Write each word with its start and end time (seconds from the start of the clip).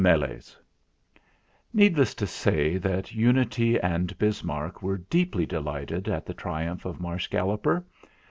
MELES 0.03 0.57
Needless 1.75 2.15
to 2.15 2.25
say 2.25 2.77
that 2.79 3.13
Unity 3.13 3.79
and 3.79 4.17
Bismarck 4.17 4.81
were 4.81 4.97
deeply 4.97 5.45
delighted 5.45 6.07
at 6.07 6.25
the 6.25 6.33
triumph 6.33 6.85
of 6.85 6.99
Marsh 6.99 7.27
Galloper. 7.27 7.85